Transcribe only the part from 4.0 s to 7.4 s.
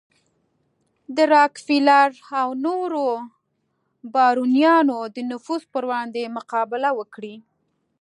بارونیانو د نفوذ پر وړاندې مقابله وکړي.